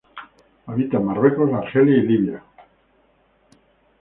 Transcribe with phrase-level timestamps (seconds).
[0.65, 2.43] Habita en Marruecos, Argelia y Libia.